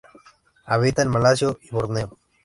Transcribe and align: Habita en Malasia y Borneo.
Habita 0.65 1.03
en 1.03 1.09
Malasia 1.09 1.55
y 1.61 1.69
Borneo. 1.69 2.17